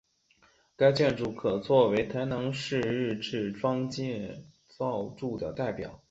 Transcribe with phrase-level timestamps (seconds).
[0.75, 3.83] 该建筑可做为台南市日治砖
[4.67, 5.99] 造建筑的代表。